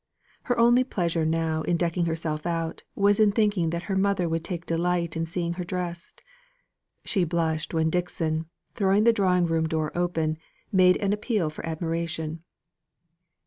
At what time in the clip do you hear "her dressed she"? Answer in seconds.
5.61-7.23